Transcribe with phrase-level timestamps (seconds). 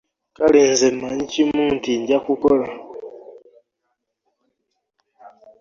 [0.35, 2.67] Kale nze mmanyi kimu nti nja kukola.